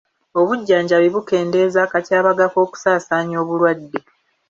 Obujjanjabi 0.39 1.07
bukendeeza 1.15 1.79
akatyabaga 1.85 2.45
k'okusaasaanya 2.53 3.35
obulwadde. 3.43 3.99